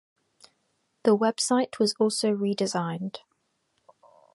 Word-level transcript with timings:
The 1.03 1.15
website 1.15 1.77
was 1.77 1.93
also 1.99 2.33
redesigned. 2.35 3.19